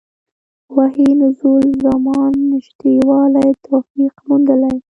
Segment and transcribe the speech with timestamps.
[0.75, 4.75] وحي نزول زمان نژدې والی توفیق موندلي.